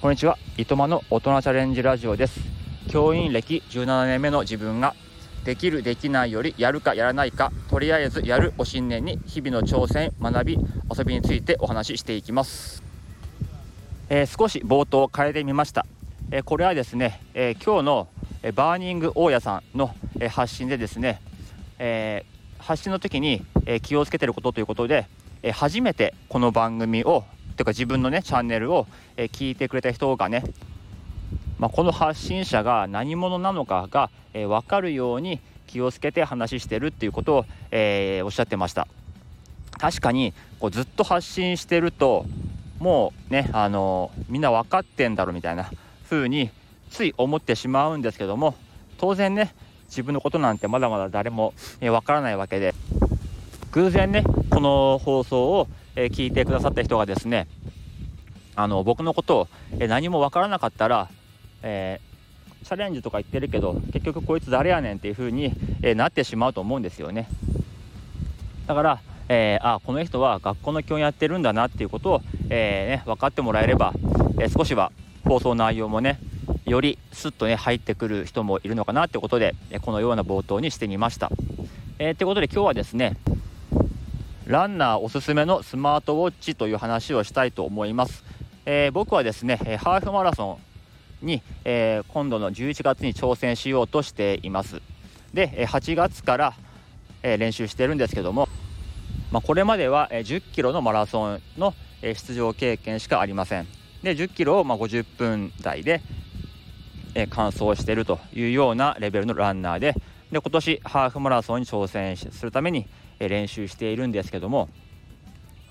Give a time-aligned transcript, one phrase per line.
[0.00, 0.38] こんにちは。
[0.56, 2.40] いとまの大人チャレンジラジオです。
[2.88, 4.94] 教員歴17年目の自分が
[5.44, 10.58] できるできないよりやるかやらないかとりあえずやるを信念に日々の挑戦学び
[10.96, 12.82] 遊びについてお話ししていきます、
[14.08, 15.84] えー、少し冒頭を変えてみました、
[16.30, 18.08] えー、これはですね、えー、今日の
[18.54, 19.94] バーニング大家さんの
[20.30, 21.20] 発信でですね、
[21.78, 22.24] え
[22.58, 23.44] 発信の時に
[23.82, 25.06] 気をつけてることということで
[25.52, 27.24] 初めてこの番組を
[27.60, 28.86] というか自分のねチャンネルを
[29.18, 30.44] え聞いてくれた人がね
[31.58, 38.88] まあ、この発信者が何者なのかが、えー、分かるように気をつけて話してるっていうことを、え、おっしゃってました。
[39.76, 42.24] 確かにこうずっと発信してると
[42.78, 45.70] もうねあのー、みんな分かってんだろみたいな
[46.08, 46.48] 風に
[46.88, 48.54] つい思ってしまうんですけども
[48.96, 49.54] 当然ね
[49.88, 52.74] 自分のことなんてまだまだ誰も、えー、分からないわけで
[53.72, 55.68] 偶然ねこの放送を、
[56.04, 57.48] え、聞いてくださった人がですね
[58.56, 59.48] あの僕のことを、
[59.78, 61.08] え何も分からなかったら
[61.62, 67.28] えー、チャレンジとか言ってるけど結局こいつ誰やねんっていう風に、えー、なってしまうと思うんですよね
[68.66, 73.92] だから、えー、あこの人は学校の教員やってるんだなっていうことを、えーね、分かってもらえれば、
[74.38, 74.92] え少しは
[75.24, 76.18] 放送内容もね
[76.66, 81.30] よりスッとね入ってくる人もいるのかなってことでこのような冒頭にしてみました。
[81.98, 83.16] えー、ってことで今日はですね
[84.50, 88.24] ランナーおすすめのスマートウォッチという話をしたいと思います。
[88.66, 90.58] えー、僕はですねハーフマラソ
[91.22, 94.82] ンに、えー、今度の11月に挑戦しようとしています
[95.32, 96.54] で8月から、
[97.22, 98.48] えー、練習してるんですけども、
[99.30, 103.66] まあ、これまでは10キロのマラソンの出場経験しかありません
[104.02, 106.00] で10キロをま50分台で、
[107.14, 109.94] え完走しているというようなレベルのランナーで
[110.30, 112.86] で今年ハーフマラソンに挑戦するために、
[113.18, 114.68] え練習しているんですけども、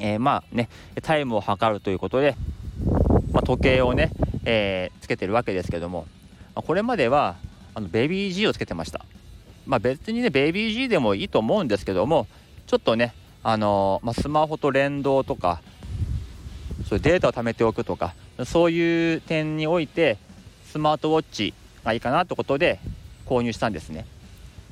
[0.00, 0.68] えー、まあね
[1.02, 2.36] タイムを測るということで、
[3.32, 4.10] まあ、時計をね
[4.50, 6.06] えー、つけてるわけですけども、
[6.54, 7.36] まあ、これまでは
[7.74, 9.04] あのベビー G をつけてました。
[9.66, 12.26] まあ、別にねベビー G でもいいと思うんですけども
[12.66, 13.12] ちょっとね
[13.42, 15.60] あのー、ま、スマホと連動とか
[16.88, 18.14] そういうデータを貯めておくとか
[18.46, 20.16] そういう点において
[20.64, 21.52] スマートウォッチ
[21.84, 22.80] がいいかなってことで
[23.26, 24.06] 購入したんですね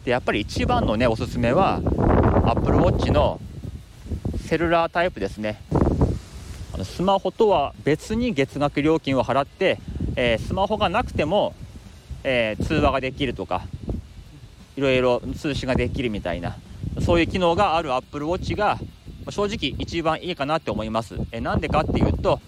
[0.07, 1.83] でやっぱり一番のねおすすめは
[2.47, 3.41] Apple Watch の
[4.39, 5.61] セルラータイプですね
[6.73, 9.81] あのスマホとは別に月額料金を払って、
[10.15, 11.57] えー、スマホがなくても、
[12.23, 13.67] えー、通話ができるとか
[14.77, 16.57] いろいろ通信ができるみたいな
[17.05, 18.79] そういう機能がある Apple Watch が
[19.29, 21.17] 正直一番いいかなって思います。
[21.33, 22.41] えなんでかっていうと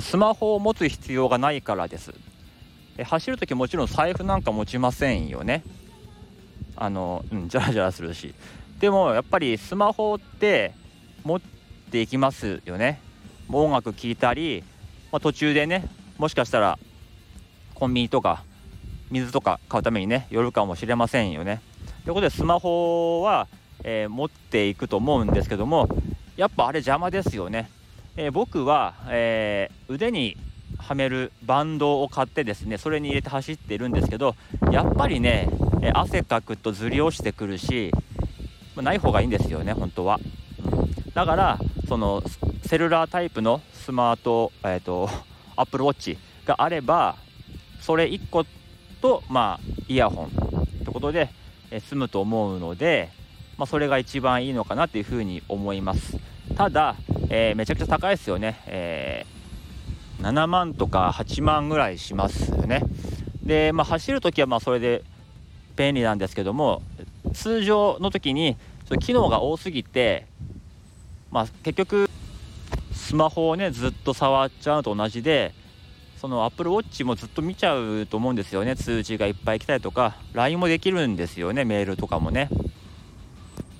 [0.00, 2.12] スマホを持つ必要がないからです。
[2.98, 5.62] え走る時もちろん財布なんか持ちませんよね。
[6.76, 8.34] あの、うん、ジャラジャラするし。
[8.80, 10.74] でもやっぱりスマホって
[11.24, 11.40] 持っ
[11.90, 13.00] ていきますよね。
[13.48, 14.64] 音楽聴いたり、
[15.12, 15.88] まあ、途中でね
[16.18, 16.78] もしかしたら
[17.74, 18.42] コンビニとか
[19.10, 21.60] 水とか買うためにね寄るかもしれませんよね。
[22.04, 23.48] ということでスマホは、
[23.84, 25.88] えー、持っていくと思うんですけども
[26.36, 27.70] やっぱあれ邪魔ですよね。
[28.16, 30.36] えー、僕は、えー、腕に
[30.78, 34.34] はめるバンドを買ってですねそれに入れて走っているんですけど
[34.70, 35.48] やっぱりね、
[35.82, 37.92] え汗かくとずり落ちてくるし、
[38.74, 40.20] まあ、ない方がいいんですよね本当は。
[41.14, 42.22] だからその
[42.64, 45.08] セルラータイプのスマート、えーと、
[45.56, 47.16] アップルウォッチがあれば
[47.80, 48.44] それ1個
[49.00, 50.30] と、まあ、イヤホンっ
[50.84, 51.30] てことで、
[51.70, 53.10] え済むと思うので、
[53.56, 56.18] まあ、それが一番いいのかなっていうふうに思います。
[56.56, 56.96] ただ、
[57.28, 62.82] えー、めちゃくちゃ高いですよね、えー、7万とか8万ぐらいしますよね。
[63.42, 65.02] で、まあ、走るときはまあそれで
[65.76, 66.82] 便利なんですけども
[67.34, 68.56] 通常の時に
[69.00, 70.26] 機能が多すぎて
[71.30, 72.08] まあ、結局
[72.92, 75.52] スマホをねずっと触っちゃうと同じで
[76.18, 82.48] その Apple Watch もずっと見ちゃうと思うんですよね通知がいっぱい来たりとか LINE もできるんですよねメールとかもね。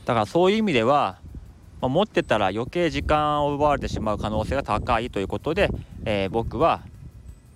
[0.04, 1.18] だからそういう意味では、
[1.80, 5.70] まあ、持ってたら余計時間を奪われてしまう可能性が高いということで、
[6.04, 6.82] えー、僕は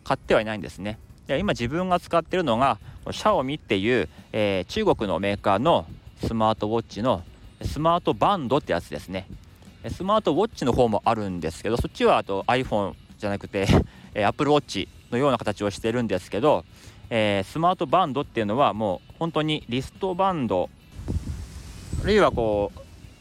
[0.02, 0.98] 買ってはいないんですね。
[1.30, 2.78] で今自分が使ってるのが
[3.12, 5.86] シャオミっていう、えー、中国のメーカーの
[6.26, 7.22] スマートウォッチの
[7.62, 9.28] スマートバンドってやつですね。
[9.90, 13.68] スマートウォッチの方もあるんですけどそっちはあと iPhone じゃなくて
[14.12, 16.64] Apple Watch のような形をしてるんですけど、
[17.10, 20.68] えー、スマートバンドっていうのはもう本当にリストバンド。
[22.02, 22.80] あるいはこう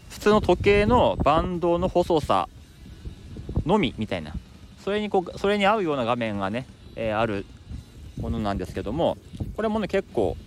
[0.09, 2.50] 普通の時計のバンドの細さ
[3.67, 4.33] のみみたいな。
[4.83, 6.65] それにこうそれに合うような画面がね、
[6.95, 7.45] えー、ある
[8.19, 9.18] ものなんですけども
[9.56, 10.38] これもね結構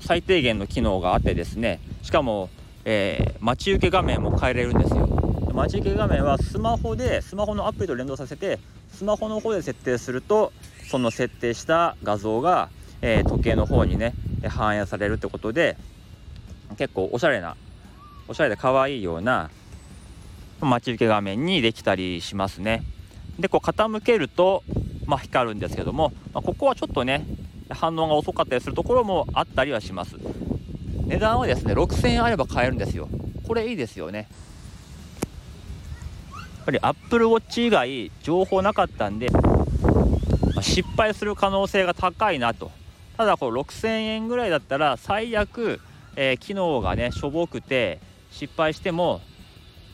[0.00, 2.50] 最低限の機能があってですねしかも
[2.90, 5.06] えー、待ち受け画面も変えれるんですよ。
[5.52, 10.54] 待ち受け画面はスマホでスマホのアプリと連動させてスマホの方で設定すると
[10.88, 12.70] その設定した画像が、
[13.02, 14.14] えー、時計の方にね
[14.48, 15.76] 反映されるってことで
[16.78, 17.56] 結構おしゃれな
[18.26, 19.50] おしゃれで可愛いような
[20.60, 22.84] 待ち受け画面にできたりしますね。
[23.38, 24.64] でこう傾けると、
[25.08, 27.26] まあ、光るんですけども、まあ、ここはちょっとね
[27.70, 30.16] 反応が遅かったりするところもあったりはします。
[31.06, 33.08] 値段はですね6000円あれば買えるんですよ。
[33.46, 34.28] これいいですよね。
[36.32, 39.40] やっぱり Apple Watch 以外情報なかったんで、ま
[40.58, 42.70] あ、失敗する可能性が高いなと。
[43.16, 45.80] ただこう6000円ぐらいだったら最悪、
[46.16, 47.98] えー、機能がねしょぼくて
[48.30, 49.22] 失敗しても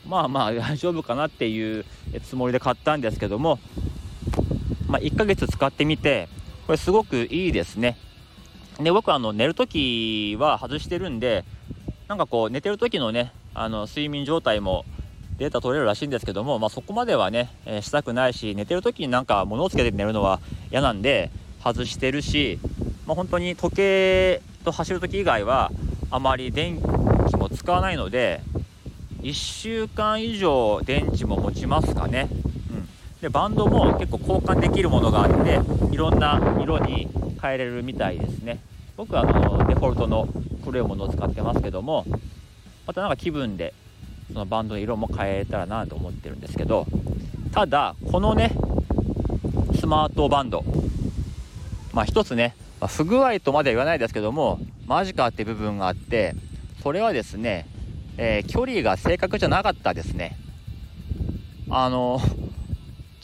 [0.07, 1.85] まあまあ大丈夫かなっていう
[2.23, 3.59] つもりで買ったんですけども、
[4.87, 6.29] まあ、1ヶ月使ってみて
[6.65, 7.97] これすごくいいですね。
[8.79, 11.45] で僕あの寝るときは外してるんで
[12.07, 14.83] なんかこう寝てる時のねあの睡眠状態も
[15.37, 20.39] データ取れるらしいんですけども、まあ、そこまではね、えー、したくないし寝てる時になんか物をつけて寝るのは
[20.71, 21.31] 嫌なんで
[21.63, 22.59] 外してるし、
[23.05, 25.71] まあ、本当に時計と走る時以外は
[26.11, 26.79] あまり電
[27.29, 28.41] 気も使わないので
[29.21, 32.29] 1週間以上電池も持ちますかね、
[33.25, 35.59] でバンドも結構交換できるものがあって
[35.91, 37.07] いろんな色に
[37.41, 38.59] 変えれるみたいですね
[38.95, 40.29] 僕はあのデフォルトの
[40.63, 42.05] 黒いものを使ってますけども
[42.85, 43.73] またなんか気分で
[44.31, 46.85] そのバンドの色も変えたらなと思ってるんですけど
[47.51, 48.51] ただこのね
[49.79, 50.63] スマートバンド
[51.93, 56.35] まあ一つね、まあ、不具合とまでは言わないですけどもマジかって部分があって
[56.83, 57.65] それはですね
[58.17, 60.37] えー、距離が正確じゃなかったですね。
[61.69, 62.21] あの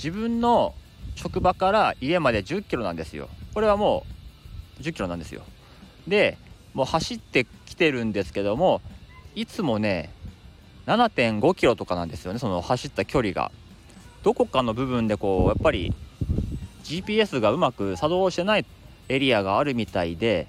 [0.02, 0.74] 自分の
[1.16, 3.30] 職場から家まで10キロなんですよ。
[3.54, 4.06] これはも
[4.80, 5.44] う10キロなんですよ。
[6.08, 6.38] で、
[6.74, 8.82] もう走ってきてるんですけども、
[9.36, 10.10] いつもね、
[10.88, 13.52] 7.5キロとかなんですよね、その走った距離が。
[14.24, 15.94] どこかの部分でこう、やっぱり
[16.84, 18.66] GPS がうまく作動してない
[19.10, 20.48] エリアがあるみたいで、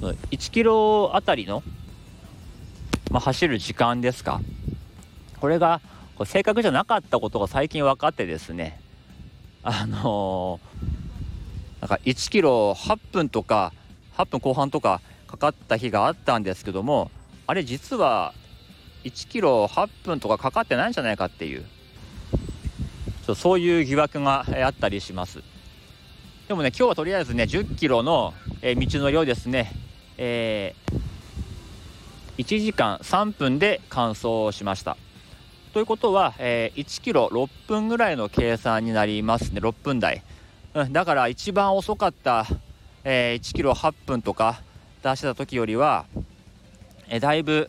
[0.00, 1.62] その1キロあたりの
[3.10, 4.40] まあ、走る時間ですか
[5.40, 5.80] これが
[6.16, 8.80] これ正確じゃなかったことが最近分かってですね
[9.62, 13.72] あのー、なんか1キロ8分とか
[14.16, 17.10] 8分後半とかかかった日があったんですけども
[17.46, 18.32] あれ実は
[19.04, 21.64] 1キロ8分とかかかってないんじゃないかっていう
[23.34, 25.42] そういう疑惑があったりします。
[26.46, 29.72] でもね今日はとりあえずね10キロの道のりをですね、
[30.16, 31.06] えー
[32.38, 34.98] 1時間3分で完走しました。
[35.76, 39.60] ということは、えー、1キロ6分ぐらいの計算になりますね。
[39.60, 40.22] 6分台、
[40.72, 42.46] うん、だから一番遅かった、
[43.04, 44.62] えー、1キロ8分とか
[45.02, 46.06] 出してた時よりは、
[47.10, 47.68] えー、だいぶ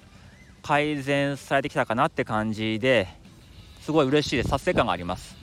[0.61, 3.09] 改善されてきたかなって感じで
[3.81, 4.51] すごい嬉しいです。
[4.51, 5.35] 達成感があります、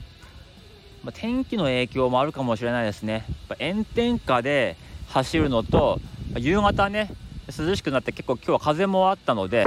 [1.03, 3.27] まあ、天気の影響もあるかもしれないですね。
[3.59, 4.75] 炎天下で
[5.09, 5.99] 走るのと
[6.35, 7.11] 夕方ね
[7.55, 9.65] 涼しくなって結構今日は風もあったので、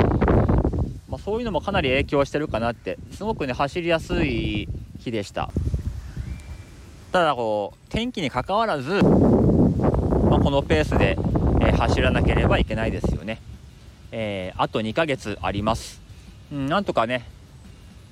[1.08, 2.98] まあ、そういうのもかなり影響してるかなって。
[3.12, 4.68] すごくね走りやすい
[4.98, 5.50] 日でした。
[7.12, 11.16] ただこう天気にかかわらず、まあ、このペースで、
[11.62, 13.40] え、走らなければいけないですよね、
[14.12, 16.02] えー、あと2ヶ月あります、
[16.52, 17.24] うん、なんとかね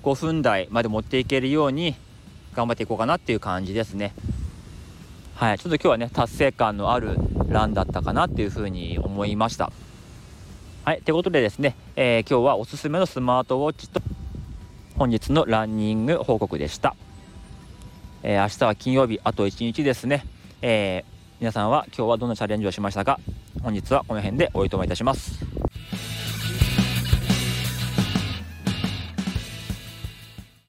[0.03, 1.95] 5分台まで持っていけるように
[2.55, 4.15] 頑張っていこうかなっていう感じですね。
[5.35, 9.71] はいちょっと今日はね達成感のあるランだったかなっていうふうに思いました。
[10.87, 14.01] はい、ということでですね、えー、今日はおすすめのスマートウォッチと
[14.97, 16.95] 本日のランニング報告でした。
[18.23, 20.25] えー、明日は金曜日、あと1日ですね。
[20.63, 23.19] えー、皆さんは今日はどんなチャレンジをしましたか？
[23.65, 25.45] 本日はこの辺でおいとまいたします。